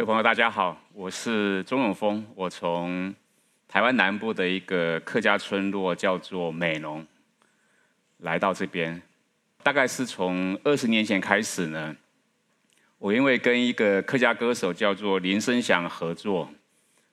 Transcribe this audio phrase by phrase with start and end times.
[0.00, 3.14] 各位朋友，大家好，我是钟永峰，我从
[3.68, 7.06] 台湾南部的一个客家村落叫做美浓
[8.20, 9.02] 来到这边，
[9.62, 11.94] 大概是从二十年前开始呢。
[12.96, 16.50] 我因为跟一个客家歌手叫做林声祥合作，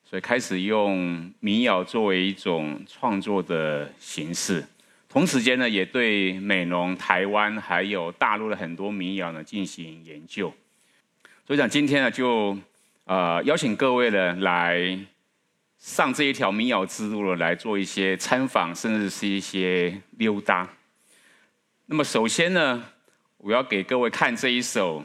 [0.05, 4.65] 所以开始用民谣作为一种创作的形式。
[5.09, 10.53] 同时间呢，也对美浓、台湾还有大陆的很多民谣呢进行研究。
[11.45, 12.57] 所以讲今天呢，就
[13.07, 14.97] 呃邀请各位呢来
[15.79, 20.69] 上这一条民谣之路了，来做一些参访，甚至是一些溜达。
[21.87, 22.83] 那么首先呢，
[23.37, 25.03] 我要给各位看这一首。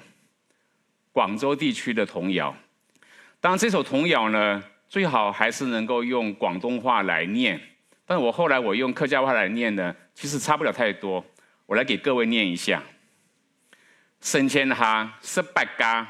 [1.14, 2.56] 广州地区的童谣，
[3.38, 7.60] 当然这首童谣呢，最好还是能够用广东话来念。
[8.06, 11.22] 但是我后来我用客家话来念呢，其实差不了太多。
[11.66, 12.82] 我来给各位念一下：
[14.22, 16.08] 生前下十八家，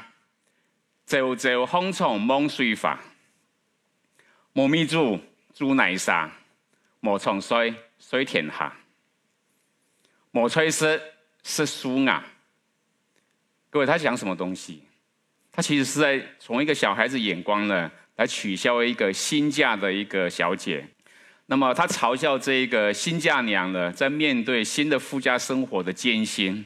[1.05, 2.99] 朝朝风从梦水发。
[4.53, 5.19] 莫米煮
[5.53, 6.31] 煮奶沙，
[6.99, 8.73] 莫冲水水天下。
[10.31, 11.01] 莫吹石
[11.43, 12.23] 石树芽。
[13.69, 14.83] 各位，他讲什么东西？
[15.51, 20.87] 他其实是在从一个小孩子眼光呢，来取笑一个新嫁的一个小姐。
[21.47, 26.65] 那么他嘲笑这一个新嫁娘呢，在面对新的夫家生活的艰辛。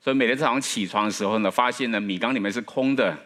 [0.00, 3.16] 所以每天早上起床的时候呢，发现呢米缸里面是空的，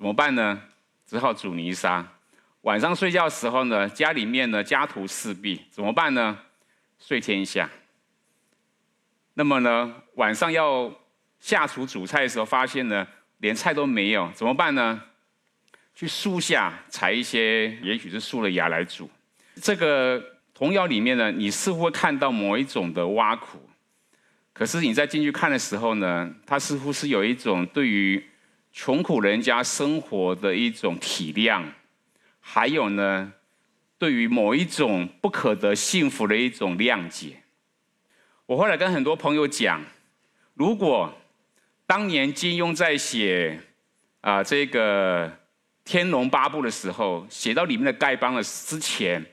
[0.00, 0.58] 怎么办呢？
[1.06, 2.02] 只好煮泥沙。
[2.62, 6.38] 晚上睡觉的时候呢，家里面呢家徒四壁，怎么办呢？
[6.98, 7.68] 睡天下。
[9.34, 10.90] 那么呢，晚上要
[11.38, 13.06] 下厨煮菜的时候，发现呢。
[13.40, 15.02] 连菜都没有，怎么办呢？
[15.94, 19.10] 去树下采一些，也许是树的芽来煮。
[19.54, 20.22] 这个
[20.54, 23.68] 童谣里面呢，你似乎会看到某一种的挖苦，
[24.52, 28.22] 可是你在进去看的时候呢，它似乎是有一种对于
[28.72, 31.64] 穷苦人家生活的一种体谅，
[32.40, 33.32] 还有呢，
[33.98, 37.42] 对于某一种不可得幸福的一种谅解。
[38.46, 39.82] 我后来跟很多朋友讲，
[40.54, 41.12] 如果
[41.86, 43.60] 当年金庸在写
[44.20, 45.28] 啊这个
[45.84, 49.24] 《天龙八部》的时候，写到里面的丐帮了之前，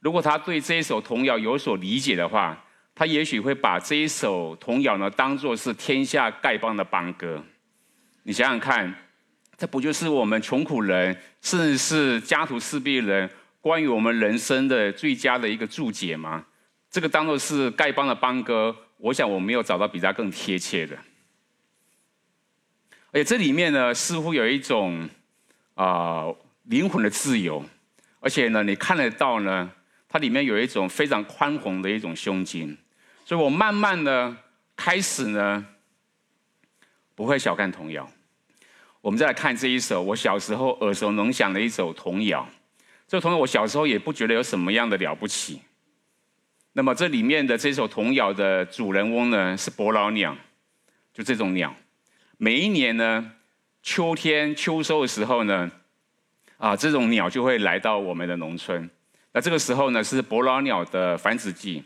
[0.00, 2.64] 如果他对这一首童谣有所理解的话，
[2.94, 7.44] 他也许会把这一首童谣呢当做是天下丐帮的帮歌。
[8.24, 8.92] 你想想看，
[9.56, 13.28] 这不就是我们穷苦人，甚至是家徒四壁人，
[13.60, 16.44] 关于我们人生的最佳的一个注解吗？
[16.90, 20.96] 这个当做是丐帮的帮歌，我想我没有找到比他更贴切的。
[23.12, 25.08] 而且这里面呢，似乎有一种
[25.74, 26.24] 啊
[26.62, 27.62] 灵魂的自由，
[28.20, 29.70] 而且呢，你看得到呢，
[30.08, 32.74] 它里面有一种非常宽宏的一种胸襟，
[33.26, 34.34] 所以我慢慢的
[34.74, 35.66] 开始呢，
[37.14, 38.08] 不会小看童谣。
[39.00, 42.48] 我们再来看这一首我小时候耳熟能详的一首童谣，
[43.06, 45.60] 这个童谣我小时候也不觉得有什么样的了不起。
[46.72, 50.36] 那么这里面的这首童谣的主人翁呢，是伯劳鸟，
[51.12, 51.74] 就这种鸟。
[52.36, 53.32] 每一年呢，
[53.82, 55.70] 秋天秋收的时候呢，
[56.56, 58.90] 啊，这种鸟就会来到我们的农村。
[59.32, 61.84] 那这个时候呢，是伯劳鸟的繁殖季，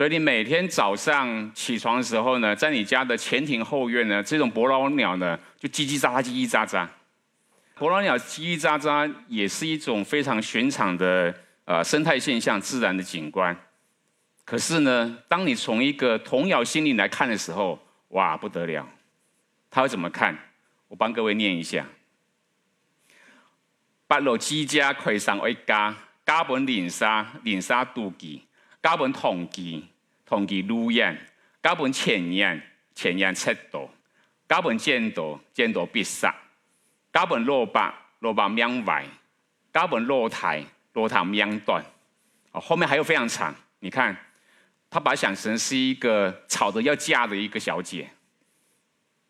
[0.00, 6.88] 所以你每天早上起床的时候呢，在你家的前庭后院呢，这种伯劳鸟呢，就叽叽喳喳，叽叽喳喳。
[7.74, 11.34] 伯劳鸟叽叽喳喳也是一种非常寻常的
[11.66, 13.54] 呃生态现象、自然的景观。
[14.46, 17.78] 可是呢，当你从一个童谣心灵来看的时候，
[18.08, 18.88] 哇，不得了！
[19.70, 20.34] 他会怎么看？
[20.88, 21.84] 我帮各位念一下：
[24.06, 25.94] 八路之家葵上一家，
[26.24, 28.46] 家本连沙连沙妒忌，
[28.82, 29.84] 家本同忌
[30.24, 31.18] 同忌路人，
[31.62, 32.62] 家本前人
[32.94, 33.88] 前人赤道，
[34.48, 36.34] 家本见道见道必杀，
[37.12, 39.04] 家本罗伯罗伯命坏，
[39.72, 41.84] 家本罗台罗台命断。
[42.52, 43.54] 哦，后面还有非常长。
[43.78, 44.16] 你看，
[44.88, 48.08] 他把想成是一个吵着要嫁的一个小姐。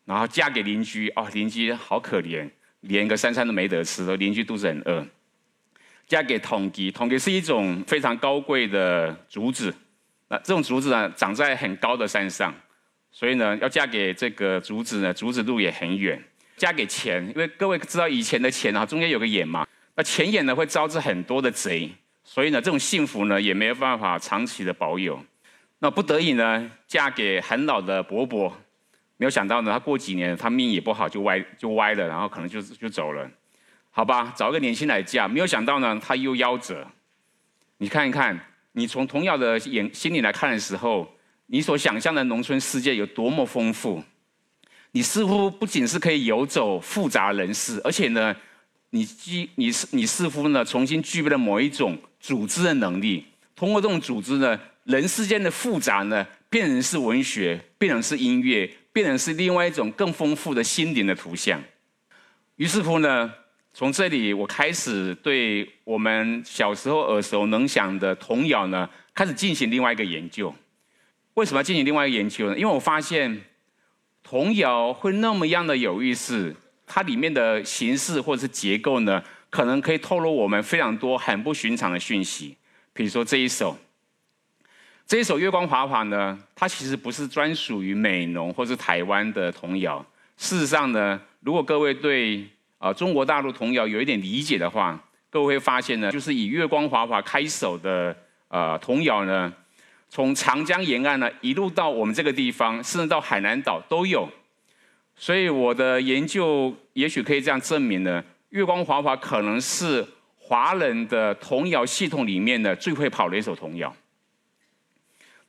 [0.05, 2.49] 然后嫁给邻居哦，邻居好可怜，
[2.81, 5.07] 连个三餐都没得吃，邻居肚子很饿。
[6.11, 9.73] 嫁给统吉，统吉是一种非常高贵的竹子，
[10.27, 12.53] 那这种竹子呢，长在很高的山上，
[13.13, 16.21] 所以呢，要嫁给这个竹子呢，竹子路也很远。
[16.57, 19.65] 嫁给钱，因为各位知道以前的钱啊，中间有个眼嘛，
[19.95, 21.89] 那钱眼呢会招致很多的贼，
[22.25, 25.17] 所以呢，这种幸福呢也没有办法长期的保有。
[25.79, 28.53] 那不得已呢，嫁给很老的伯伯。
[29.15, 33.31] 没有想到呢，他过几年他命也不好，就歪就歪了，然后可能就就走了，
[33.91, 35.27] 好吧，找一个年轻来嫁。
[35.27, 36.87] 没有想到呢，他又夭折。
[37.77, 38.39] 你看一看，
[38.71, 41.13] 你从童谣的眼心里来看的时候，
[41.47, 44.01] 你所想象的农村世界有多么丰富。
[44.93, 48.35] 你似乎不仅是可以游走复杂人世，而且呢，
[48.91, 61.61] 你具你是你似乎呢重新具备了某一种组织的能力，通过这种组织呢，人世间的复杂呢，变成是文学，变成是音乐，变成是另外一种更丰富的心灵的图像。
[62.57, 63.33] 于是乎呢，
[63.73, 70.53] 从这里我开始对我们小时候耳熟能详的童谣呢，开始进行另外一个研究。
[71.35, 72.57] 为什么要进行另外一个研究呢？
[72.57, 73.41] 因为我发现
[74.21, 76.53] 童谣会那么样的有意思，
[76.85, 82.57] 它里面的形式或者是结构呢，可能可以透露我们非常多很不寻常的讯息。
[82.91, 83.77] 比如说这一首，
[85.07, 90.05] 这一首《月光华华》呢，它其实不是专属于美浓或是台湾的童谣。
[90.35, 92.45] 事实上呢，如果各位对
[92.81, 94.99] 啊中国大陆童谣有一点理解的话，
[95.29, 98.15] 各位会发现呢，就是以《月光华华》开首的
[98.47, 99.53] 呃童谣呢。
[100.09, 104.27] 从长江沿岸呢，一路到我们这个地方，甚至到海南岛都有。
[105.15, 110.03] 所以我的研究也许可以这样证明呢：月光华华可能是
[110.39, 113.95] 华人的童谣系统里面的最会跑的一首童谣。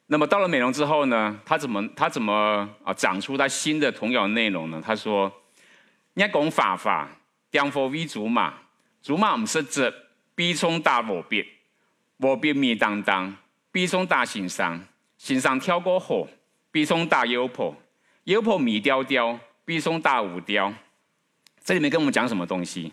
[0.06, 4.82] 那么到了美容之后呢，他怎么他怎么啊长出他新的童谣内容呢？
[4.85, 5.32] 他说
[6.12, 7.08] ：“你讲法法，
[7.52, 8.54] 江佛为竹马，
[9.02, 9.93] 竹马唔识只，
[10.34, 11.46] 逼冲大我别，
[12.16, 13.37] 我别灭当当。”
[13.70, 14.84] 比松大行商，
[15.16, 16.26] 行商跳过河；
[16.70, 17.75] 比松大油婆，
[18.25, 20.70] 油婆米雕雕；比松大五雕。
[21.64, 22.93] 这里面跟我们讲什么东西？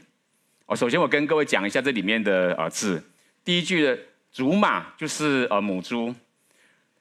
[0.67, 3.03] 哦，首先我跟各位讲一下这里面的呃字。
[3.44, 4.00] 第一句的
[4.31, 6.15] 祖马就是呃母猪，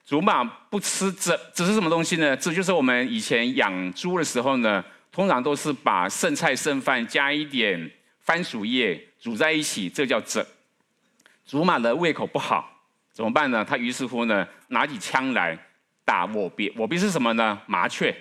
[0.05, 2.37] 祖马不吃这这是什么东西呢？
[2.37, 4.85] 这就是我们以前养猪的时候呢，
[5.19, 10.47] 通常都是把剩菜剩饭加一点番薯叶煮在一起，这叫整。
[11.45, 12.71] 祖马的胃口不好。
[13.13, 13.65] 怎么办呢？
[13.65, 15.59] 他于是乎呢，拿起枪来
[16.05, 16.73] 打我鳖。
[16.77, 17.61] 我鳖是什么呢？
[17.67, 18.15] 麻雀。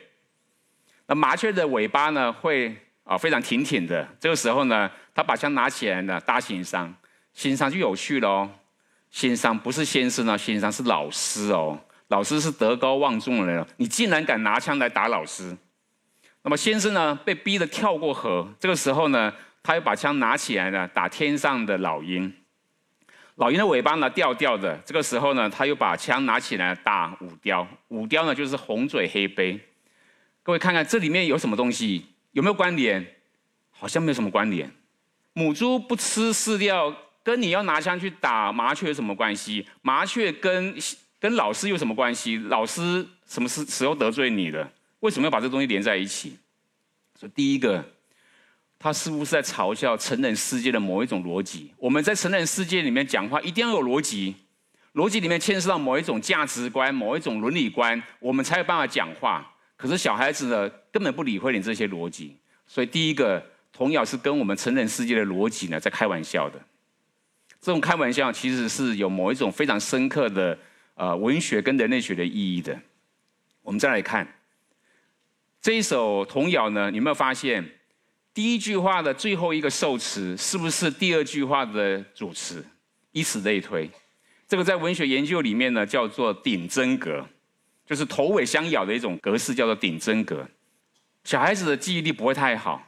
[1.06, 4.04] 那麻雀的尾巴呢，会啊非常挺挺的。
[4.20, 6.92] 这个时候呢，他把枪拿起来呢，打心伤。
[7.32, 8.50] 心伤就有趣了哦。
[9.12, 11.80] 心伤不是先生呢，心伤是老师哦。
[12.08, 15.56] 老师是德高望重的人，你竟然敢拿枪来打老师？
[16.48, 18.48] 那么先生呢，被逼得跳过河。
[18.58, 22.34] 这个时候呢，他又把枪拿起来呢，打天上的老鹰。
[23.36, 27.68] 老鹰的尾巴呢掉掉的，这个时候呢，他又把枪拿起来打五雕。
[27.90, 29.60] 五雕呢就是红嘴黑背。
[30.42, 32.06] 各位看看这里面有什么东西？
[32.32, 33.06] 有没有关联？
[33.70, 34.72] 好像没有什么关联。
[35.34, 39.68] 母猪不吃饲料，跟你要拿枪去打麻雀有什么关系？
[39.82, 40.74] 麻雀跟
[41.20, 42.38] 跟老师有什么关系？
[42.38, 44.72] 老师什么时时候得罪你了？
[45.00, 46.38] 为什么要把这东西连在一起？
[47.16, 47.84] 所以第一个。
[48.80, 51.74] 他似乎是在嘲笑成人世界的某一种逻辑。
[51.78, 54.36] 我们在成人世界里面讲话，一定要有逻辑，
[54.94, 59.52] 逻辑里面牵涉到某一种价值观、某一种伦理观，我们才有办法讲话。
[59.76, 62.38] 可是小孩子呢，根本不理会你这些逻辑。
[62.68, 66.62] 所以第一个童谣是跟我们成人世界的逻辑呢在开玩笑的。
[67.60, 70.56] 这种开玩笑其实是有某一种非常深刻的
[70.94, 72.80] 呃文学跟人类学的意义的。
[73.64, 74.28] 我们再来看
[75.68, 77.62] 这一首童谣呢，有没有发现？
[78.34, 82.66] 第一句话的最后一个受词是不是第二句话的主词？
[83.12, 83.92] 以此类推，
[84.48, 87.28] 这个在文学研究里面呢叫做顶真格，
[87.86, 90.50] 就是头尾相咬的一种格式，叫做顶真格。
[91.26, 92.82] 小孩子的记忆力不会太好，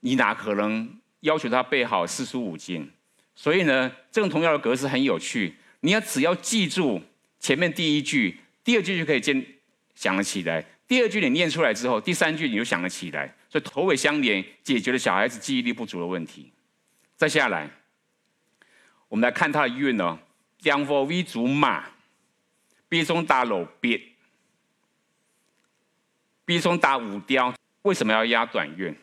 [0.00, 2.90] 你哪可能要求他背好四书五经？
[3.36, 7.00] 所以呢，这种童谣的格式很有趣，你要只要记住
[7.38, 9.46] 前面第一句，第二句就可以先
[9.94, 10.66] 想得起来。
[10.88, 16.52] 第二句你念出来之后，第三句你就想得起来，所以头尾相连，解决了小孩子记忆力不足的问题。
[17.16, 17.68] 再下来，
[19.08, 20.18] 我们来看它的韵哦：
[20.58, 21.84] 江佛为竹马，
[22.88, 24.00] 笔中打楼别，
[26.44, 27.52] 笔中打五雕。
[27.82, 28.94] 为什么要押短韵？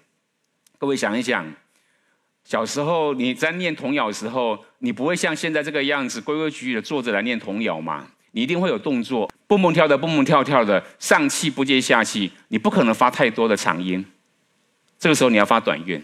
[0.77, 1.53] 各位想一想，
[2.43, 8.09] 小时候你在念童谣的时候，你不会像现在这个样子规规矩矩的坐着来念童谣嘛？
[8.35, 14.03] 你一定会有动作，蹦蹦跳的，蹦蹦跳跳的，上气不接下气，你不可能发太多的长音。
[14.99, 16.03] 这个时候你要发短韵，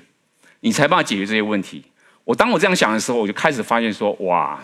[0.59, 1.83] 你才办法解决这些问题。
[2.23, 4.63] 我当我这样想的时候，我就开始发现说：哇，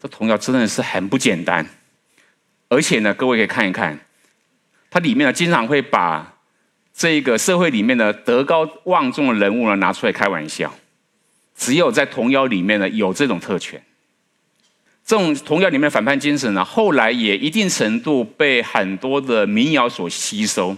[0.00, 1.64] 这童谣真的是很不简单。
[2.68, 3.96] 而且呢，各位可以看一看，
[4.90, 6.34] 它里面呢经常会把
[6.92, 10.74] 这个社会里面的德高望重的人物呢拿出来开玩笑。
[11.54, 13.80] 只有在童谣里面呢有这种特权。
[15.06, 20.76] 这种童谣里面的反叛精神呢，后来也一定程度被很多的民谣所吸收。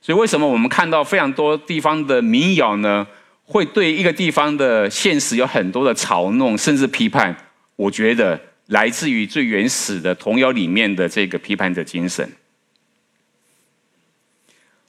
[0.00, 3.06] 所以，为什么我们看到非常多地方的民谣呢，
[3.44, 7.36] 会对一个地方的现实有很多的嘲弄，甚至批判？
[7.76, 12.32] 我觉得来自于最原始的童谣里面的这个批判的精神。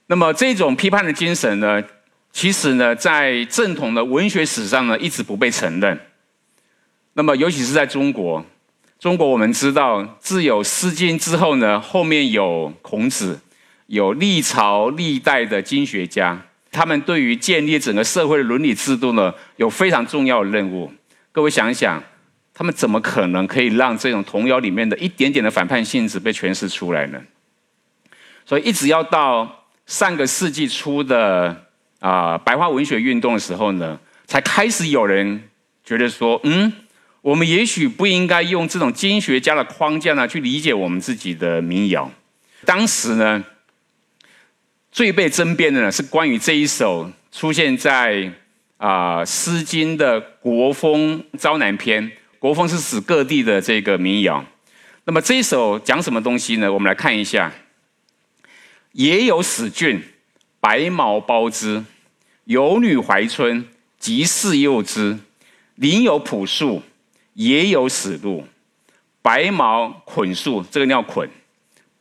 [0.06, 1.84] 那么，这种批判的精神呢，
[2.32, 6.00] 其实呢，在正统的文学史上呢，一直不被承认。
[7.12, 8.42] 那么，尤其是在中国，
[9.00, 13.40] 中国我们知道，自有《诗经》之后呢，后面有孔子，
[13.86, 16.38] 有历朝历代的经学家，
[16.70, 20.92] 他们对于建立整个社会的伦理制度呢，有非常重要的任务。
[21.32, 22.02] 各位想一想，
[22.52, 27.18] 他们怎么可能可以让这种童谣里面的一点点的反叛性质被诠释出来呢？
[28.44, 31.66] 所以，一直要到上个世纪初的。
[32.00, 35.50] 啊，白话文学运动的时候呢，才开始有人
[35.84, 36.72] 觉得说，嗯，
[37.22, 42.10] 我们也许不应该用这种经学家的框架呢去理解我们自己的民谣。
[42.64, 43.44] 当时呢，
[44.90, 48.32] 最被争辩的呢是关于这一首出现在
[48.76, 54.44] 啊《诗经》的《国风·招南篇》，国风是指各地的这个民谣。
[55.04, 56.72] 那么这一首讲什么东西呢？
[56.72, 57.52] 我们来看一下，
[58.92, 60.02] 也有死郡。
[60.62, 61.82] 白毛包之，
[62.44, 63.66] 有女怀春，
[63.98, 65.18] 即是幼之。
[65.76, 66.82] 林有朴树，
[67.40, 68.44] 也有死路。
[69.22, 71.26] 白毛捆树，这个叫捆。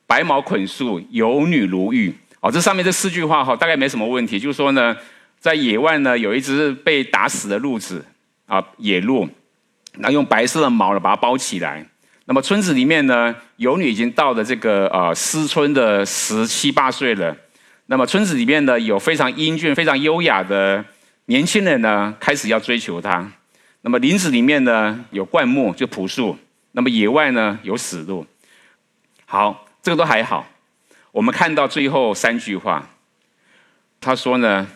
[0.06, 2.14] 白毛捆树，有女如玉。
[2.42, 4.38] 哦，这上面这四句话哈，大概没什么问题。
[4.38, 4.94] 就是说呢，
[5.40, 8.04] 在野外呢，有一只被打死的鹿子
[8.48, 9.30] 啊，野鹿，
[10.00, 11.86] 那用白色的毛呢把它包起来。
[12.26, 17.36] 那么村子里面呢，有女已经到了这个呃思春的十七八岁了。
[17.86, 20.84] 那么村子里面呢，有非常英俊、非常优雅的
[21.26, 23.32] 年轻人呢，开始要追求她。
[23.82, 26.36] 那么林子里面呢，有灌木，就朴树；
[26.74, 28.26] 那么野外呢，有死路。
[29.26, 30.46] 好，这个都还好。
[31.12, 32.90] 我们看到最后三句话，
[34.02, 34.68] 他说呢：“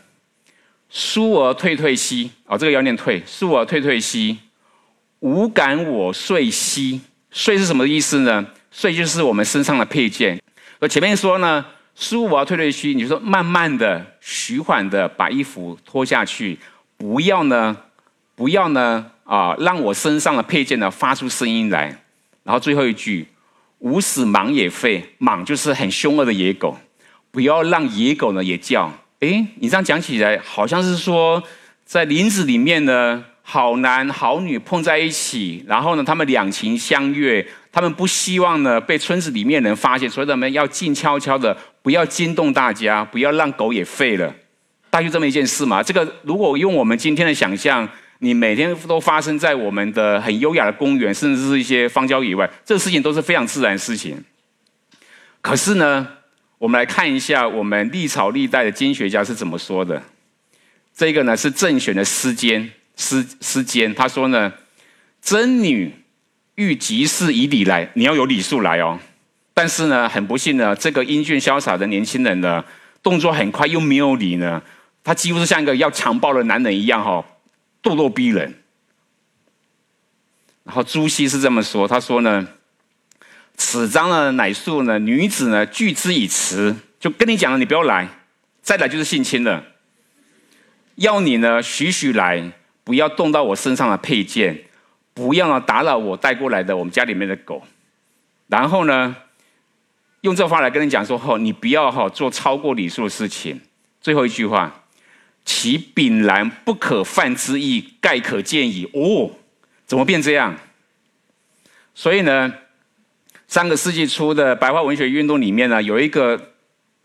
[0.90, 3.22] 疏而退退兮，哦，这个要念退。
[3.26, 4.38] 疏而退退兮，
[5.20, 7.02] 无感我睡兮。
[7.30, 8.46] 睡是什么意思呢？
[8.72, 10.42] 睡就是我们身上的配件。
[10.80, 16.58] 而前面说呢。”舒服啊，退退兮，你就说慢慢的、徐缓的把衣服脱下去，
[16.98, 17.78] 不要呢，
[18.36, 21.96] 不要呢啊，让我身上的配件呢发出声音来。
[22.44, 23.28] 然后最后一句，
[23.80, 26.78] 无使蟒也吠，蟒就是很凶恶的野狗，
[27.32, 28.92] 不要让野狗呢也叫。
[29.22, 31.42] 哎，你这样讲起来，好像是说
[31.86, 37.46] 在林子里面呢，好男好女碰在一起，然后呢，他们两情相悦。
[37.72, 44.32] 他们不希望呢被村子里面人发现，所以他们要静悄悄的，不要惊动大家，不要让狗也吠了。
[44.92, 45.82] 大约这么一件事嘛。
[45.82, 47.88] 这个如果用我们今天的想象，
[48.24, 54.24] 你每天都发生在我们的很优雅的公园，甚至是一些荒郊野外，这个事情都是非常自然的事情。
[55.42, 56.08] 可是呢，
[56.58, 60.02] 我们来看一下我们历朝历代的经学家是怎么说的。
[60.96, 64.54] 这个呢是正选的诗笺，诗诗笺，他说呢，
[65.22, 65.94] 真女。
[66.56, 69.00] 欲及事以礼来，你要有礼数来哦。
[69.56, 72.64] 但是呢，很不幸呢，这个英俊潇洒的年轻人呢，
[73.02, 74.62] 动作很快又没有礼呢，
[75.04, 77.26] 他几乎是像一个要强暴的男人一样哈，
[77.84, 78.64] 咄咄逼人。
[80.64, 82.48] 然后朱熹是这么说，他说呢，
[83.56, 88.08] 此章呢乃述呢女子呢拒之以辞，就跟你讲了，你不要来，
[88.62, 89.64] 再来就是性侵了。
[90.96, 94.64] 要你呢徐徐来，不要动到我身上的配件。
[95.16, 97.62] 不要呢打扰我带过来的我们家里面的狗，
[98.48, 99.16] 然后呢，
[100.22, 103.62] 用这话来跟你讲说：哦，你不要哈做超过礼数的事情。
[104.02, 104.83] 最后一句话，
[105.46, 108.90] 其炳然不可犯之意，盖可见矣。
[108.94, 109.32] 哦，
[109.86, 110.58] 怎么变这样？
[111.94, 112.54] 所以呢，
[113.48, 116.54] 上个世纪初的白话文学运动里面呢，有一个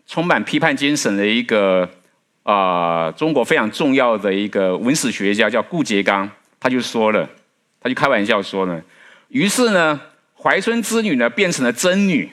[0.07, 1.89] 充满批判精神的一个
[2.43, 6.29] 啊，中国非常重要的一个文史学家叫顾颉刚，
[6.59, 7.29] 他就说了。
[7.81, 8.81] 他就开玩笑说呢，
[9.29, 10.01] 于是呢，
[10.35, 12.29] 怀春之女呢变成了贞女，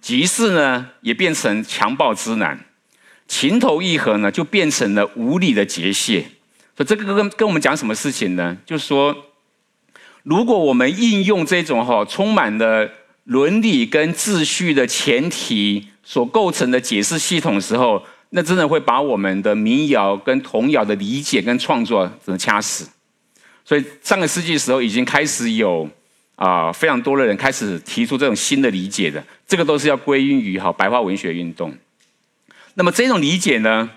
[0.00, 2.56] 即是呢也变成强暴之男，
[3.30, 6.24] 情投意合呢就变成了无理的结械。
[6.76, 8.56] 所以这个跟跟我们讲什么事情呢？
[8.66, 9.14] 就是说，
[10.24, 12.90] 如果我们应用这种哈充满了
[13.24, 22.88] 伦理跟秩序的前提所构成的解释系统的时候，那真的会把我们的民谣跟童谣的理解跟创作怎么掐死。
[23.64, 25.88] 所以上个世纪的时候，已经开始有
[26.34, 31.72] 啊非常多的人开始提出这种新的理解的，这个都是要归因于哈白话文学运动。
[32.80, 33.90] 那么这种理解呢，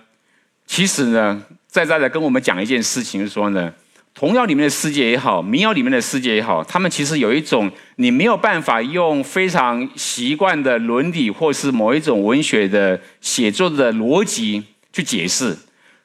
[0.68, 3.74] 其实呢，在在的跟我们讲一件事情，说呢，
[4.14, 14.62] 童谣里面的世界也好，民谣里面的世界也好，他们其实有一种你没有办法用非常习惯的伦理或是某一种文学的写作的逻辑
[14.92, 15.58] 去解释。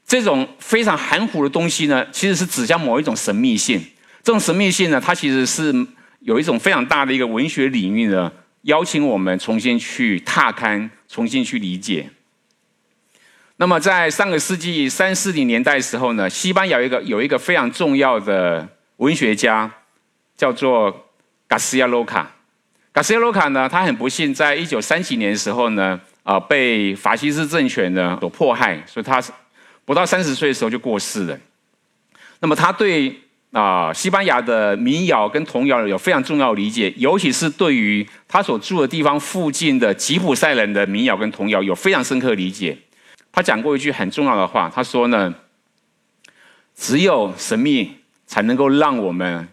[0.06, 3.82] 这种非常含糊的东西呢，其实是指向某一种神秘性。
[4.22, 5.74] 这种神秘性呢，它其实是
[6.20, 8.30] 有一种非常大的一个文学领域呢，
[8.62, 12.08] 邀请我们重新去踏勘，重新去理解。
[13.60, 18.66] 那么在上个世纪三四零年代的时候呢，西班牙有一个有一个非常重要的
[18.98, 19.68] 文学家，
[20.36, 21.08] 叫做
[21.48, 22.30] 卡斯亚罗卡。
[22.92, 29.20] 卡斯亚罗卡呢，他很不幸，在一九三几年的时候呢，啊，被法西斯政权呢所迫害，所以他
[29.84, 31.36] 不到三十岁的时候就过世了。
[32.38, 33.12] 那么他对
[33.50, 42.78] 啊西班牙的民谣跟童谣有非常重要的理解，尤其是对于他所住的地方附近的吉普赛人的民谣跟童谣有非常深刻的理解。
[43.38, 45.32] 他讲过一句很重要的话，他说呢
[46.74, 47.88] ：“只有神秘
[48.26, 49.46] 才能够让我们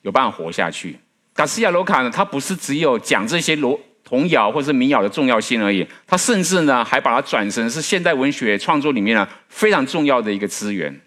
[0.00, 0.98] 有办法活下去。”
[1.36, 10.98] 卡西亚罗卡呢，他不是只有讲这些罗童谣或者是民谣的重要性而已，他甚至呢还把它转成是现代文学创作里面呢非常重要的一个资源。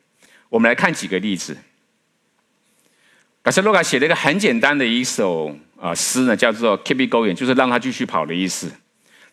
[0.49, 1.57] 我们来看几个例子。
[3.41, 8.71] 卡西亚罗卡写了一个很简单的一首啊诗呢，叫做 “Keep it going”，就是让他继续跑的意思。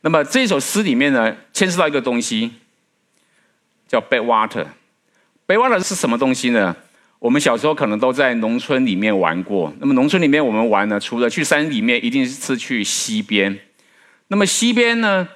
[0.00, 2.52] 那么这首诗里面呢，牵涉到一个东西。
[3.86, 6.74] 叫 backwater，backwater 是什么东西呢？
[7.18, 9.72] 我们小时候可能都在农村里面玩过。
[9.80, 13.58] 那么农村里面我们玩呢，除了去山里面，一定是去溪边。
[14.28, 15.26] 那么溪边呢，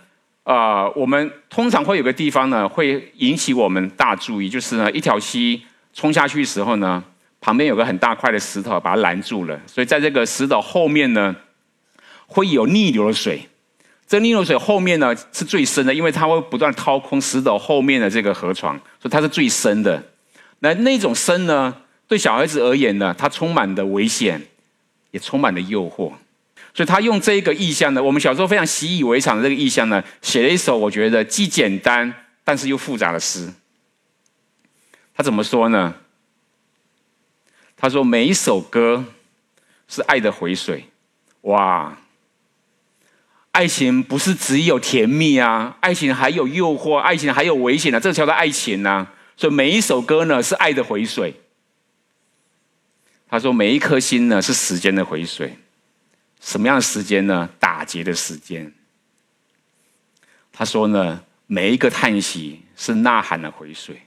[0.42, 5.62] 啊，我们通常会有个地方呢，会引起我们大注意，就是呢，一条溪
[5.94, 7.02] 冲下去的时候呢，
[7.40, 11.34] 旁边有个很大块的石头把它拦住了，所以在这个石头后面呢，
[12.26, 13.48] 会有逆流的水。
[14.10, 20.02] 这逆流水后面呢是最深的，因为它会不断掏空石头后面的这个河床，所以它是最深的。
[20.58, 21.72] 那那种深呢，
[22.08, 24.44] 对小孩子而言呢，它充满的危险，
[25.12, 26.12] 也充满了诱惑。
[26.74, 32.12] 所以他用这个意象呢，我们小时候非常习以为常的这个意象呢，写了一首我觉得既简单
[32.42, 33.48] 但是又复杂的诗。
[35.14, 35.94] 他怎么说呢？
[37.76, 39.04] 他说每一首歌
[39.86, 40.86] 是爱的回水，
[41.42, 41.96] 哇！
[43.52, 49.06] 爱情不是只有甜蜜啊，爱情还有诱惑，爱情还有危险啊，这叫做爱情呐。
[49.36, 51.34] 所以每一首歌呢是爱的回水。
[53.28, 55.56] 他说每一颗心呢是时间的回水，
[56.40, 57.48] 什么样的时间呢？
[57.58, 58.72] 打劫的时间。
[60.52, 64.00] 他说呢每一个叹息是呐喊的回水，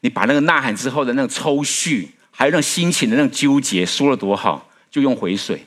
[0.00, 5.66] 你把那个呐喊之后的那种抽蓄，还有那种心情的那种纠结说了多好，就用回水。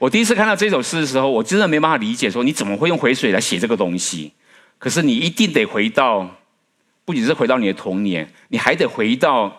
[0.00, 4.32] 我第一次看到这首诗的时候，我真的没办法理解，说你怎么会用回水来写这个东西？
[4.78, 6.26] 可是你一定得回到，
[7.04, 9.54] 不仅是回到你的童年，你还得回到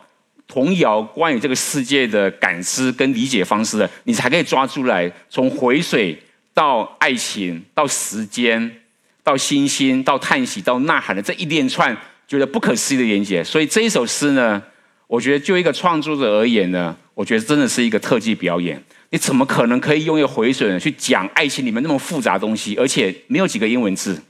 [0.47, 6.19] 童谣关于这个世界的感知跟理解方式的，你才可以抓出来，从回水
[6.55, 8.77] 到爱情，到时间，
[9.23, 11.95] 到星星，到叹息，到呐喊的这一连串
[12.27, 13.43] 觉得不可思议的连接。
[13.43, 14.59] 所以这一首诗呢，
[15.05, 18.83] 我觉得就一个创作者而言呢，我觉得真的是一个特技表演。
[19.11, 24.21] 你怎么可能可以用一个回水去讲爱情里面那么复杂的东西，而且没有几个英文字？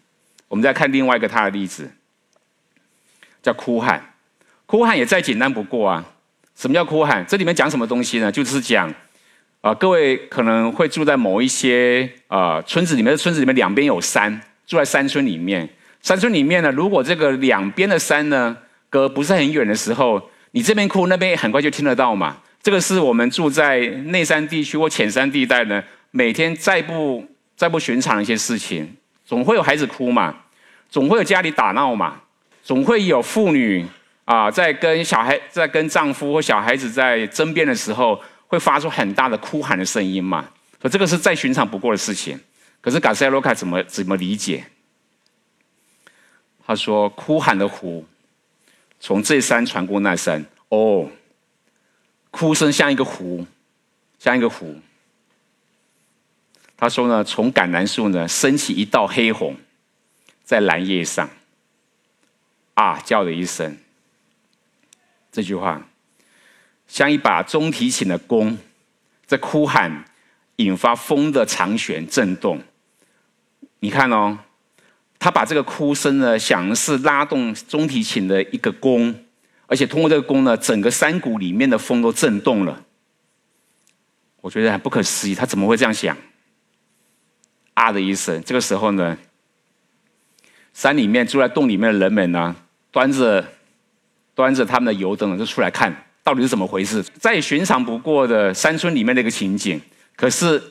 [0.47, 1.89] 我们再看另外一个他的例子，
[3.43, 4.13] 叫哭喊。
[4.65, 6.03] 哭喊也再简单不过啊。
[6.55, 7.23] 什么叫哭喊？
[7.27, 8.31] 这里面讲什么东西呢？
[8.31, 8.91] 就是讲
[9.61, 15.69] 啊，各位可能会住在某一些啊村子里面，村子里面两边有山，住在山村里面。
[16.01, 18.57] 山村里面呢，如果这个两边的山呢
[18.89, 22.37] 隔不是很远的时候，你这边哭，那边很快就听得到嘛。
[22.63, 28.95] 这个是我们住在内山地区或浅山地带呢，每天再不再不寻常的一些事情，
[29.25, 30.35] 总会有孩子哭嘛，
[30.89, 32.21] 总会有家里打闹嘛，
[32.61, 33.85] 总会有妇女
[34.25, 40.47] 啊在跟小孩在跟丈夫或小孩子在争辩的时候，会发出很大的哭喊的声音嘛，
[40.79, 42.39] 所以这个是再寻常不过的事情。
[42.79, 44.63] 可是卡塞罗卡怎么怎么理解？
[46.65, 48.05] 他说：“哭喊的湖，
[48.99, 51.09] 从这山传过那山。”哦。
[52.31, 53.45] 哭声像一个湖，
[54.17, 54.79] 像一个湖。
[56.75, 59.55] 他说呢，从橄榄树呢升起一道黑红，
[60.43, 61.29] 在蓝叶上，
[62.73, 63.77] 啊叫了一声。
[65.31, 65.87] 这句话
[66.87, 68.57] 像一把中提琴的弓，
[69.27, 70.05] 在哭喊，
[70.55, 72.63] 引发风的长弦震动。
[73.79, 74.39] 你看哦，
[75.19, 79.25] 他把这个哭声呢，想是拉动中提琴的一个弓。
[79.71, 82.83] 而且通过这个弓呢，整个山谷里面的风都震动了。
[84.41, 86.17] 我觉得很不可思议，他怎么会这样想？
[87.73, 89.17] 啊的一声，这个时候呢，
[90.73, 92.53] 山里面住在洞里面的人们呢，
[92.91, 93.47] 端着
[94.35, 97.01] 端着他们的油灯就出来看，到底是怎么回事？
[97.01, 99.79] 再寻常不过的山村里面的一个情景。
[100.17, 100.61] 可是，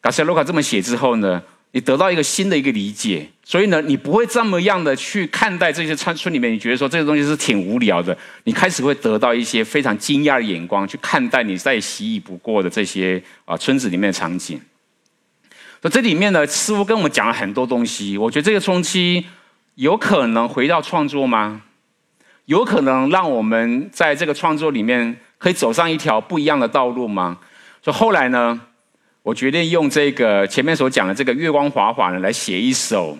[0.00, 1.40] 卡西洛卡这么写之后呢？
[1.72, 14.60] 你得到一个新的一个理解，所以呢，你不会这么样的去看待这些村村里面，你觉得说这个东西是挺无聊的，你开始会得到一些非常惊讶的眼光去看待你再习以不过的这些啊村子里面的场景。
[15.80, 18.18] 那这里面呢，似乎跟我们讲了很多东西。
[18.18, 19.24] 我觉得这个冲击
[19.76, 21.62] 有可能回到创作吗？
[22.44, 27.38] 有可能让我们在这个创作里面可以走上一条不一样的道路吗？
[27.82, 28.60] 所以后来呢，
[29.22, 33.16] 我决定用这个前面所讲的这个月光华华呢，来写一首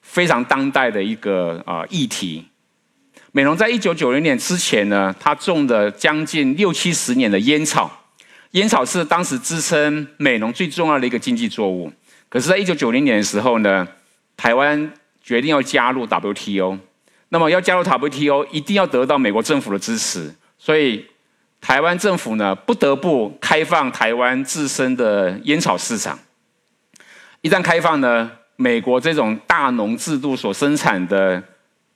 [0.00, 2.44] 非常当代的一个啊议题。
[3.32, 8.04] 美容在一九九零年之前呢，他种的将近六七十年的烟草，
[8.52, 11.92] 烟草是当时支撑美容最重要的一个经济作物。
[12.28, 13.86] 可是，在一九九零年的时候呢，
[14.36, 16.78] 台湾决定要加入 WTO。
[17.30, 21.04] 那么要加入 WTO，一定要得到美国政府的支持，所以
[21.64, 26.18] 台湾政府呢不得不开放台湾自身的烟草市场。
[27.40, 31.42] 一旦开放呢，美国这种大农制度所生产的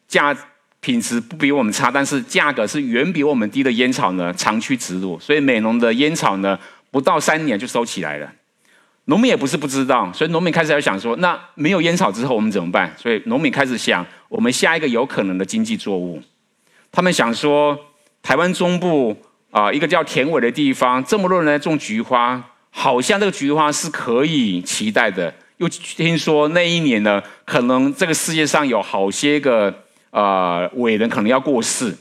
[0.07, 0.35] 价
[0.81, 6.59] 品质不比我们差，但是价格是远比我们低的烟草呢长驱直入，所以美农的烟草呢
[6.91, 8.33] 不到三年就收起来了。
[9.05, 12.91] 农民也不是不知道，所以农民开始要想说，那没有烟草之后我们怎么办？
[12.97, 16.23] 所以农民开始想，我们下一个有可能的经济作物。
[16.91, 17.79] 他们想说，
[18.23, 19.15] 台湾中部
[19.51, 25.33] 啊，一个叫田尾的地方，这么多人在种菊花，好像这个菊花是可以期待的。
[25.57, 29.75] 又听说那一年呢，可能这个世界上有好些个
[30.11, 31.97] 呃伟人可能要过世，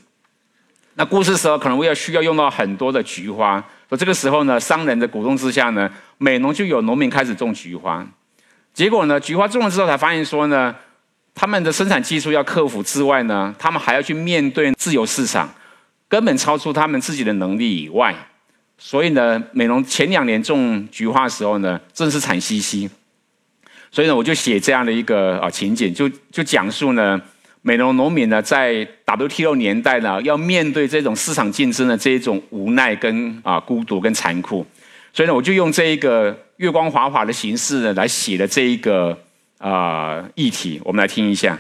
[0.96, 3.60] 那过世时候可能会要需要用到很多的菊花。
[3.90, 8.06] 所以这个时候呢，商人的鼓动之下呢，美农就有农民开始种菊花。
[8.74, 10.76] 结果呢，菊花种了之后，才发现说呢，
[11.34, 15.50] 他们的生产技术要克服之外呢，他们还要去面对自由市场，
[16.08, 18.16] 根本超出他们自己的能力以外。
[18.78, 22.90] 所以呢，美农前两年种菊花的时候呢，真是惨兮兮。
[23.92, 27.22] 所以呢，我就写这样的一个啊情景，就就讲述呢。
[27.64, 34.66] 美容农民呢，在 WTO 年代呢，要面对这种市场竞争的这一种无奈跟啊孤独跟残酷，
[35.12, 39.18] 所以呢，我就用这一个月光华华的形式呢，来写了这一个
[39.58, 41.60] 啊议题，我们来听一下。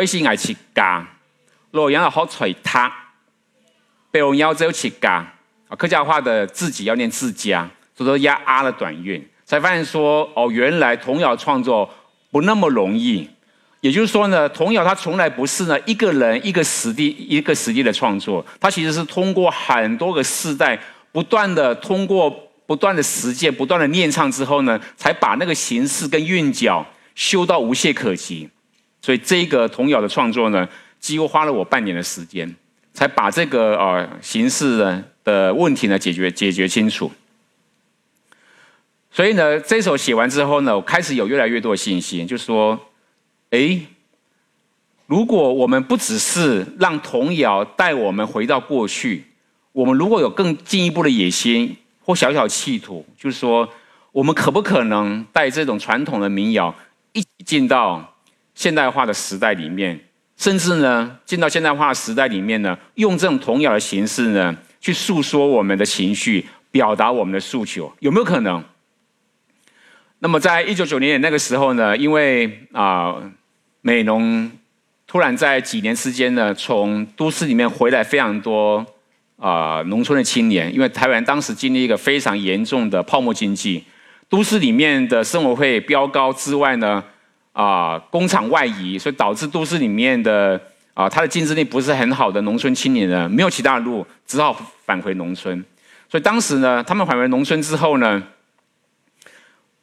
[0.00, 1.06] 微信爱吃家，
[1.72, 2.90] 洛阳好吹他，
[4.10, 5.16] 北欧要走吃家。
[5.68, 11.88] 啊，客家话的自己要念自家，所以说压啊的短韵，才发现说哦，原来童谣创作
[12.30, 13.28] 不那么容易。
[13.82, 20.80] 也就是说呢，童谣它从来不是呢一个人一个实地一个实地的创作，它其实是通过很多个世代
[21.12, 22.30] 不断的通过
[22.66, 26.86] 不断的实践、不断的念唱之后呢，才把那个形式跟韵脚。
[27.16, 28.48] 修到无懈可击，
[29.00, 32.54] 所以这个童谣的创作呢，几乎花了我半年的时间，
[32.92, 37.10] 才把这个呃形式的的问题呢解决解决清楚。
[39.10, 42.78] 所以呢，这首写完之后呢，我开始有越来越多的信心，就说：
[43.50, 43.80] 哎，
[45.06, 49.24] 如果我们不只是让童谣带我们回到过去，
[49.72, 53.68] 我们如果有更进一步的野心或小小企图，就是说，
[54.12, 56.74] 我们可不可能带这种传统的民谣？
[57.12, 58.09] 一起进到
[58.60, 59.98] 现代化的时代里面，
[60.36, 68.62] 甚至呢，进到现代化的时代里面呢，用这种童谣的形式呢，去诉说我们的情绪，表达我们的诉求，有没有可能？
[70.18, 73.16] 那么，在一九九零年那个时候呢，因为啊，
[73.80, 74.52] 美农
[75.06, 78.84] 突然在几年之间呢，从都市里面回来非常多
[79.38, 83.82] 啊，农村的青年，因为台湾当时经历一个非常严重的泡沫经济。
[84.28, 87.02] 都市里面的生活费飙高之外呢，
[87.60, 90.58] 啊，工厂外移，所以导致都市里面的
[90.94, 94.50] 啊，他的竞争力不是很好的农村青年呢，没有其他的路，只好
[94.86, 95.62] 返回农村。
[96.08, 98.22] 所以当时呢，他们返回农村之后呢，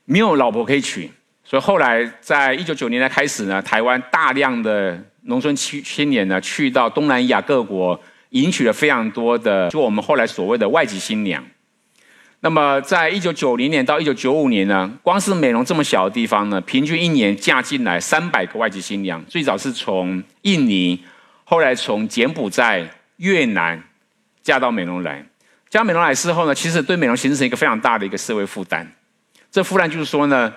[0.05, 1.11] 没有老婆可以娶，
[1.43, 11.43] 所以后来在一九九年代开始呢，台湾大量的农村青青年呢，去到东南亚各国，迎娶了非常多的，就我们后来所谓的外籍新娘。
[12.39, 19.23] 那么，在一九九零年到一九九五年呢，光是美容这么小的地方呢，平均一年嫁进来三百个外籍新娘。
[19.25, 21.03] 最早是从印尼，
[21.43, 23.81] 后来从柬埔寨、越南
[24.43, 25.25] 嫁到美容来。
[25.67, 28.87] 嫁美容来之后呢，其实对美容形成一个非常大的一个社会负担。
[29.51, 30.53] 这负担就是说呢，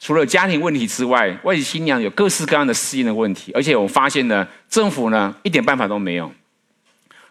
[0.00, 6.32] 除了家庭问题之外，外籍新娘有各式各样的适应的问题，而且我发现呢，政府呢一点办法都没有。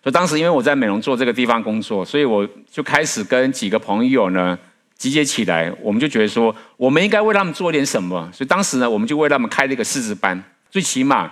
[0.04, 4.60] 所以当时因为我在美容做这个地方工作，所以我就开始跟几个朋友呢
[4.98, 8.30] 集结起来，我们就觉得说，我们应该为他们做点什么。
[8.34, 11.32] 所以当时呢，我们就为他们开了一个识字班，最起码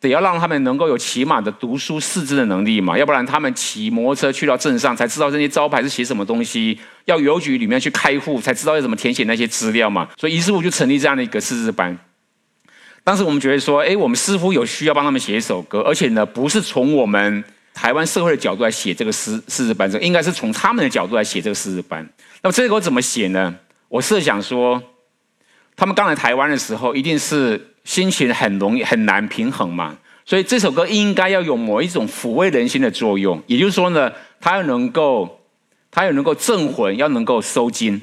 [0.00, 10.08] 得要让他们能够有起码的读书识字的能力嘛，要不然他们骑摩托车去到镇上才知道这些招牌是写什么东西，要邮局里面去开户才知道要怎么填写那些资料嘛。
[10.16, 11.94] 所以于是乎就成立这样的一个识字班。
[13.04, 17.44] 当时我们觉得说，哎，我们似乎有需要帮他们写一首歌，而且呢，不是从我们。
[17.78, 22.04] 台湾社会的角度来写这个诗诗字班，这应该是从他们的角度来写这个诗字班。
[22.42, 23.54] 那么这个我怎么写呢？
[23.88, 24.82] 我设想说，
[25.76, 33.40] 他们刚来台湾的时候，一定是心情很容易很难平衡嘛，所以这首歌应该要有某一种抚慰人心的作用。
[33.46, 34.10] 也就是说呢，
[34.40, 35.40] 它要能够，
[35.92, 38.02] 它要能够镇魂，要能够收惊。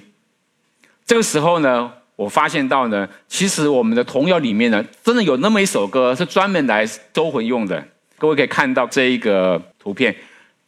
[1.05, 7.85] 这个时候呢，我发现到呢，其实我们的童谣里面呢，真的有那么一首歌是专门来收魂用的。
[8.17, 10.15] 各位可以看到这一个图片，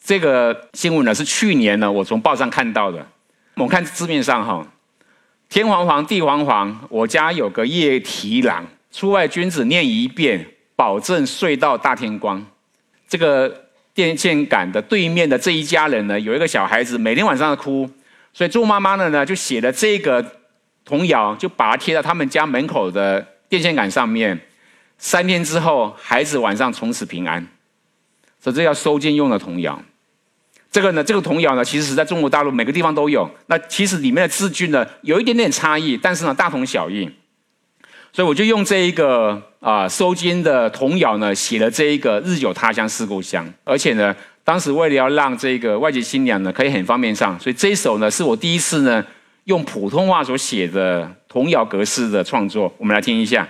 [0.03, 3.05] 这个新闻呢是去年呢我从报上看到的。
[3.55, 4.67] 我们看字面上哈，
[5.49, 12.45] 天黄黄地黄黄，我家有个夜啼郎，出外君子念一遍，保证睡到大天光。
[13.07, 17.89] 这个电线杆的对面的这一家人呢，有一个小孩子每天晚上哭，
[18.33, 20.23] 所以猪妈妈呢呢就写了这个
[20.85, 24.39] 童谣，就把它贴到他们家门口的电线杆上面。
[24.97, 27.45] 三天之后，孩子晚上从此平安。
[28.39, 29.81] 所以这要收件用的童谣。
[30.71, 33.29] 这个呢，这个童谣呢，其实是在中国大陆每个地方都有。
[33.47, 37.09] 那其实里面的字句呢，有一点点差异，但是呢，大同小异。
[38.13, 43.47] 所以我就用这一个啊收金的童谣呢，写了这一个日久他乡思故乡。
[43.63, 49.03] 而且呢，当时为了要让这个外籍新娘呢可以很方便上，所以这一首呢是我第一次呢
[49.45, 52.71] 用普通话所写的童谣格式的创作。
[52.77, 53.47] 我们来听一下。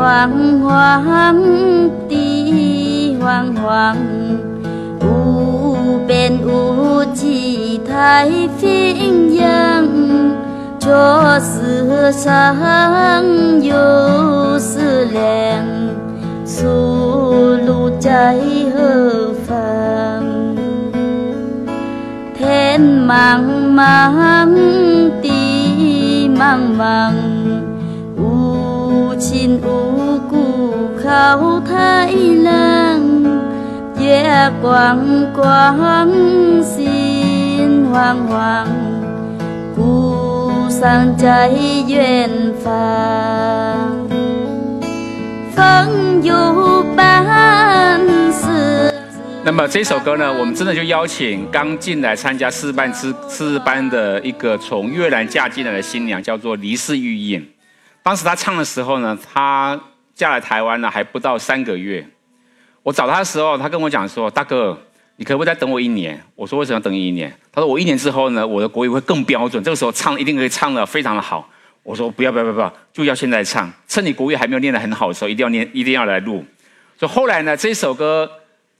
[0.00, 1.36] 黄黄
[2.08, 3.94] 地黄黄，
[5.04, 8.26] 无边无际太
[8.58, 9.86] 平洋。
[10.78, 12.56] 这世上
[13.62, 15.66] 有思量，
[16.46, 18.38] 出路在
[18.74, 20.24] 何方？
[22.38, 23.42] 天茫
[23.74, 24.48] 茫，
[25.20, 27.12] 地茫茫，
[29.20, 30.18] 无亲无。
[31.02, 33.38] 靠太冷，
[33.98, 34.98] 月光
[35.34, 36.10] 光，
[36.62, 38.66] 心慌慌，
[39.76, 41.50] 故乡在
[41.86, 42.30] 远
[42.64, 42.72] 方。
[45.54, 48.00] 风有伴
[48.32, 48.94] 是。
[49.44, 57.46] 那么这首歌呢，我们真的就邀请刚进来参加试班之试班的一个从越南嫁进来的新娘，叫做黎氏玉印。
[58.02, 59.80] 当时他唱的时候呢，他。
[60.12, 62.06] 嫁来台湾呢，还不到三个月。
[62.82, 64.78] 我找他的时候，他跟我讲说：“大哥，
[65.16, 71.48] 你可不可以再等我一年？”我说：“为什么要等你一年？”他说：“我一年之后呢，我的国语会更标准，这个时候唱一定可以唱的非常的好。”
[71.82, 76.44] 我说：“不要不要不要，就要现在唱，趁你国语还没有练得很好的时候，一定要念，一定要来录。”
[77.00, 78.30] 所以后来呢，这首歌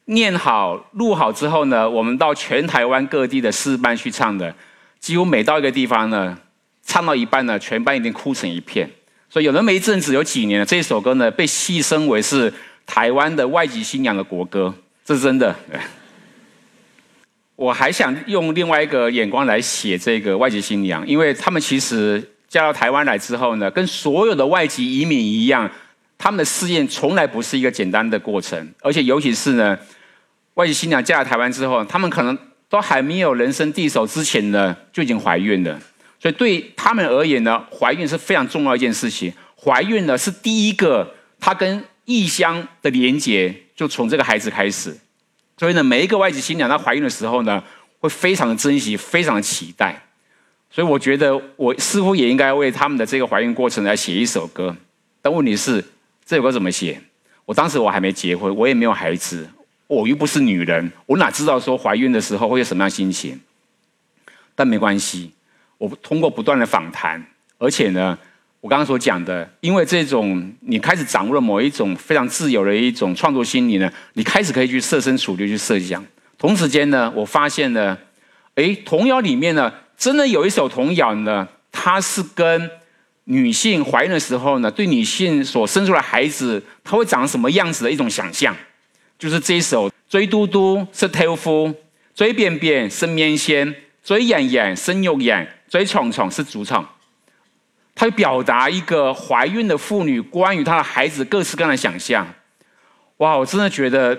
[0.04, 4.54] 念好、录好之后呢，我们到全台湾各地的试班去唱的，
[4.98, 6.37] 几乎每到一个地方呢，
[6.85, 8.90] 唱到一半呢，全班已经哭成一片。
[9.31, 12.53] 所以有那么一阵子，有几年了，这首歌呢被戏称为是
[12.85, 15.55] 台湾的外籍新娘的国歌，这是真的。
[17.55, 25.71] 我还想用另外一个眼光来写这个外籍新娘，因为他们其实嫁到台湾来之后呢，跟所有的外籍移民一样，
[26.19, 29.79] 他们的试验从来不是一个简单的过程，而且尤其是呢，
[30.55, 32.37] 外籍新娘嫁到台湾之后，他们可能
[32.69, 35.79] 都还没有人生地手之前呢，就已经怀孕了。
[36.20, 39.33] 所以对他们而言呢，怀孕是非常重要一件事情。
[39.56, 44.94] 怀孕呢是第一个，他跟异乡的连接就从这个孩子开始。
[45.56, 47.62] 所以呢，每一个外籍新娘她怀孕的时候呢，
[47.98, 50.02] 会非常的珍惜，非常的期待。
[50.70, 54.76] 所以我觉得我似乎也应该为他们的这个怀孕过程来写一首歌。
[55.20, 55.85] 但问题是，
[56.24, 57.00] 这首歌怎么写？
[57.44, 59.48] 我当时我还没结婚，我也没有孩子，
[59.87, 63.40] 我又不是女人，我哪知道说怀孕的时候会有什么样心情？
[64.54, 65.33] 但没关系，
[65.81, 67.25] 我通过不断的访谈，
[67.57, 68.16] 而且呢，
[68.61, 76.05] 我刚刚所讲的，因为这种你开始掌握了某一种非常自由的一种创作心理呢，你开始可以去设身处地去设想。
[76.37, 77.97] 同时间呢，我发现呢，
[78.57, 79.73] 哎，童谣里面呢。
[79.97, 82.71] 真的有一首童谣呢，它是跟
[83.25, 88.57] 女性怀孕的时候呢，对女性所生出来孩子，他会长什么样子的一种想象，
[89.19, 91.71] 就是这一首“追嘟嘟是头夫，
[92.14, 96.85] 追便便是面线，追眼眼是肉眼，追虫虫是竹虫”。
[97.94, 102.26] 它表达一个怀孕的妇女关于她的孩子各式各样的想象。
[103.18, 104.18] 哇，我真的觉得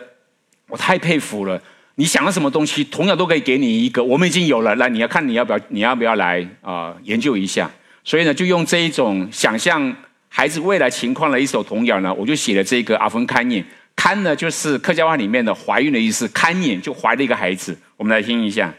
[0.68, 1.62] 我太佩服了。
[1.96, 4.04] 你想要什么东西，同样都可以给你一个。
[4.04, 6.96] 我们已经有了，来，你要看你要不要，你要不要来啊？
[7.04, 7.70] 研究一下。
[8.04, 9.94] 所以呢，就用这一种想象
[10.30, 13.66] 孩子未来情况的一首童谣呢，我就写了这个阿芬堪念。
[13.96, 17.78] 堪呢，就是客家话里面的怀孕的意思，堪念就怀了一个孩子。
[17.98, 18.74] 我们来听一下。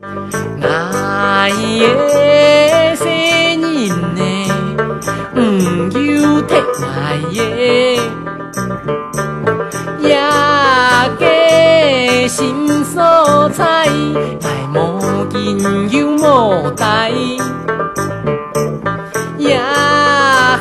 [0.00, 1.86] 那夜
[2.96, 4.20] 生人呢，
[5.36, 5.38] 唔
[5.92, 8.00] 要踢那夜。
[12.26, 15.40] 心所在，来无见
[15.90, 17.12] 又无带，
[19.38, 19.60] 也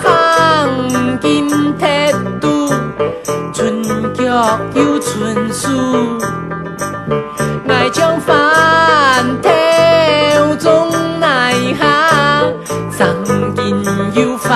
[0.03, 2.69] 行金铁拄，
[3.51, 3.81] 春
[4.13, 4.23] 菊
[4.75, 5.67] 又春树，
[7.67, 8.37] 爱将饭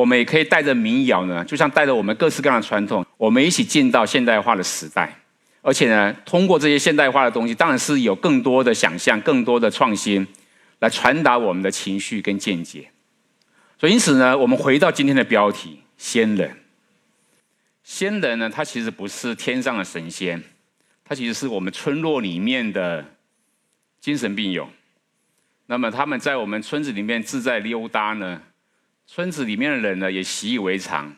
[0.00, 5.14] 我们也可以带着民谣呢，就像带着我们各式各样的传统，我们一起进到现代化的时代。
[5.60, 10.26] 而且呢，通过这些现代化的东西，当然是有更多的想象、更多的创新，
[10.78, 12.90] 来传达我们的情绪跟见解。
[13.78, 16.56] 所以因此呢，我们回到今天的标题：仙人。
[17.84, 20.42] 仙人呢，他其实不是天上的神仙。
[21.04, 23.04] 他其实是我们村落里面的
[24.00, 24.66] 精神病友，
[25.66, 28.40] 那么他们在我们村子里面自在溜达呢，
[29.12, 31.12] 村子里面的人呢也习以为常，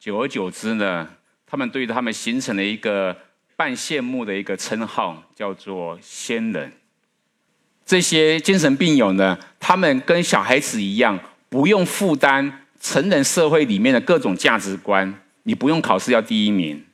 [0.00, 1.08] 久而久之呢，
[1.46, 3.16] 他们对他们形成了一个
[3.54, 6.72] 半羡慕的一个称号，叫做仙人。
[7.86, 11.16] 这些精神病友呢，他们跟小孩子一样，
[11.48, 16.84] 不用负担成人社会里面的各种价值观，你不用考试要第一名。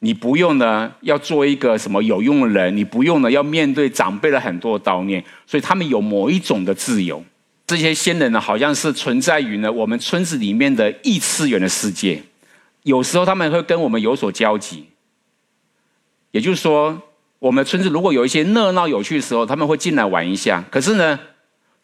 [0.00, 5.24] 你不用呢，要做一个什么有用的人；你不用呢，要面对长辈的很多叨念。
[5.46, 7.24] 所以他们有某一种的自由。
[7.72, 12.22] 这些仙人呢，好像是存在于呢我们村子里面的异次元的世界。
[12.82, 14.86] 有时候他们会跟我们有所交集。
[16.32, 17.00] 也就是说，
[17.38, 20.62] 我们村子如果有一些热闹有趣的时候，他们会进来玩一下。
[20.70, 21.18] 可是呢，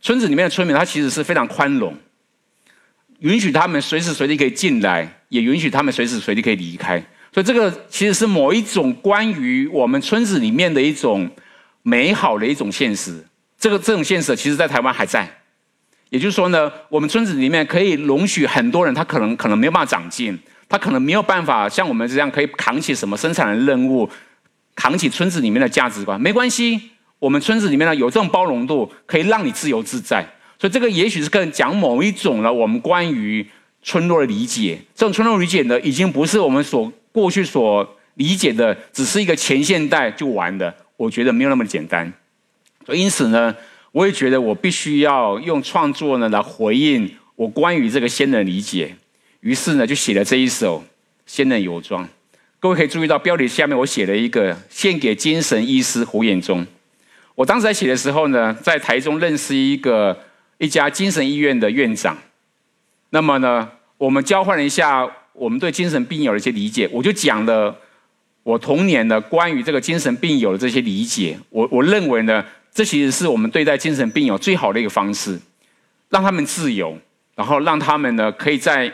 [0.03, 1.97] 村子里面的村民他其实是非常宽容，
[3.21, 7.03] 允许他们随时随地可以进来，也允许他们随时随地可以离开。
[7.33, 11.31] 所以这个其实是某一种关于我们村子里面的一种
[11.83, 13.25] 美好的一种现实。
[13.59, 15.38] 这个这种现实，其实在台湾还在。
[16.11, 24.09] 也就是说呢，我们村子里面可以容许很多人，他可能可能没有办法长进，他可能没有办法像我们这样可以扛起什么生产的任务，
[24.75, 26.21] 扛起村子里面的价值观。
[26.21, 26.81] 没关系，
[27.19, 30.27] 我们村子里面呢有这种包容度，可以让你自由自在。
[30.59, 33.47] 所以这个也许是更讲某一种了，我们关于
[33.83, 34.81] 村落的理解。
[34.95, 42.13] 这种村落理解呢，已经不是我们所过去所理解的只是一个前现代就完的，我觉得没有那么简单。
[42.85, 43.55] 所以因此呢，
[43.93, 48.95] 我也觉得我必须要用创作呢来回应我关于这个仙人理解。
[49.41, 50.81] 于是呢，就写了这一首
[51.27, 52.05] 《仙人游庄》。
[52.61, 56.67] 各位可以注意到标题下面我写了一个“献给精神医师胡彦忠”。
[57.35, 60.19] 我当时在写的时候呢，在台中认识一个
[60.59, 62.19] 一家精神医院的院长。
[63.11, 65.09] 那么呢，我们交换了一下。
[65.35, 67.73] 我们对精神病友的一些理解，我就讲了
[68.43, 71.39] 我童年的关于这个精神病友的这些理解。
[71.51, 72.45] 我我认为呢，
[72.79, 75.37] 这其实是我们对待精神病友最好的一个方式，
[76.11, 76.97] 让他们自由，
[77.35, 78.89] 然后让他们呢可以在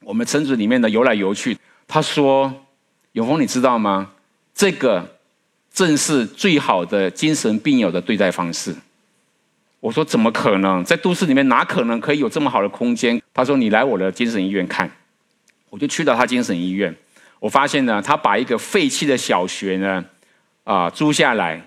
[0.00, 1.54] 我们村子里面的游来游去。
[1.86, 2.50] 他说
[3.12, 4.10] ：“永峰，你知道吗？
[4.54, 5.06] 这个
[5.70, 8.74] 正是最好的精神病友的对待方式。”
[9.80, 10.82] 我说怎么可能？
[10.82, 13.20] 在都市里面哪可能可以有这么好的空间？
[13.34, 14.90] 他说你来我的精神医院看，
[15.68, 16.96] 我就去到他精神医院，
[17.38, 20.02] 我发现呢，他把一个废弃的小学呢，
[20.64, 21.62] 啊租下来，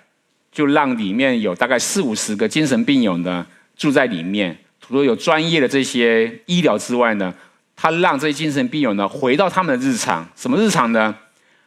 [0.54, 3.44] 就让里面有大概四五十个精神病友呢
[3.76, 4.56] 住在里面。
[4.80, 7.34] 除了有专业的这些医疗之外呢，
[7.74, 10.26] 他让这些精神病友呢回到他们的日常。
[10.36, 11.14] 什么日常呢？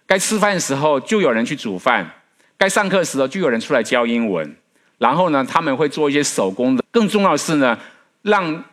[0.06, 2.10] 该吃饭的时候就有人去煮饭，
[2.58, 4.56] 该上课的时候就有人出来教英文。
[5.00, 6.84] 然后呢，他们会做一些手工的。
[6.92, 7.78] 更重要的是呢，
[8.22, 8.64] 让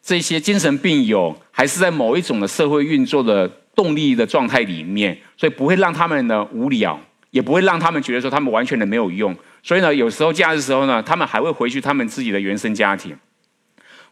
[0.00, 7.00] 这些精神病友还是在某一种的社会运作的动力的状态里面，所以不会让他们呢无聊，
[7.34, 9.34] 也不会让他们觉得说他们完全的没有用。
[9.60, 13.16] 所以呢，有时候假日时候呢，他们还会回去他们自己的原生家庭。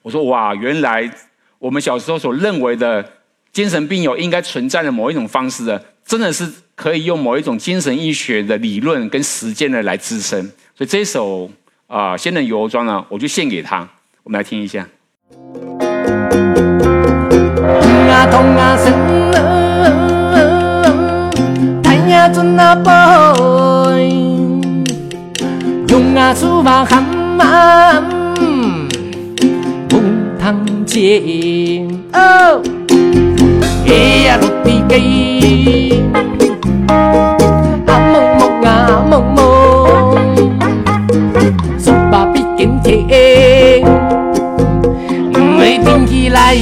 [0.02, 1.08] 我说哇，原来
[1.60, 3.08] 我们小时候所认为的
[3.52, 10.42] 精神病友应该存在的某一种方式的，真的是可以用某一种精神医学的理论跟实践的来支撑。
[10.74, 11.48] 所以这首
[11.86, 13.88] 啊《仙人游庄》呢，我就献给他。
[14.24, 14.84] 我们来听一下。
[18.10, 18.76] 啊痛啊
[22.22, 24.08] 生太阳准啊 boy，
[25.88, 27.02] 用啊出发喊
[27.36, 28.00] 嘛。
[30.38, 30.56] 堂
[30.86, 32.62] 前哦，
[33.86, 33.92] 哎
[34.26, 36.02] 呀，落地鸡，
[37.86, 39.40] 啊梦梦啊梦梦，
[41.78, 43.84] 手把笔跟天，
[45.58, 46.54] 没听起来，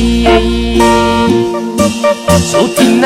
[2.39, 3.01] 手听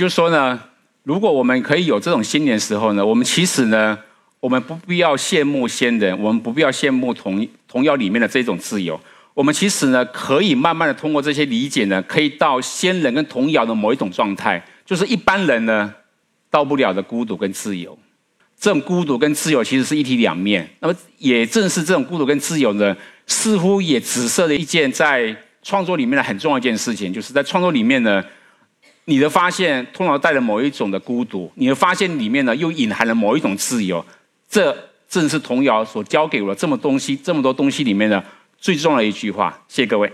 [0.00, 0.58] 就是说呢，
[1.02, 3.98] 如果我们可以有这种新年时候呢，我们其实呢。
[4.40, 8.98] 我们不必要羡慕仙人，我们不必要羡慕童童谣里面的这种自由。
[9.34, 15.92] 我们其实呢，可以慢慢的通过这些理解呢，可以到仙人跟童谣的某一种状态，就是一般人呢
[16.48, 17.98] 到不了的孤独跟自由。
[18.58, 20.66] 这种孤独跟自由其实是一体两面。
[20.80, 22.96] 那么也正是这种孤独跟自由呢，
[23.26, 28.24] 似乎也紫色了一件在创作里面的很重要一件事情，就是在创作里面呢，
[29.06, 34.04] 你的发现通常带着某一种的孤独，你的发现里面呢又隐含了某一种自由。
[34.48, 34.76] 这
[35.08, 38.22] 正是童谣所教给我的这么东西这么多东西里面的
[38.58, 39.62] 最重要的一句话。
[39.68, 40.12] 谢谢各位。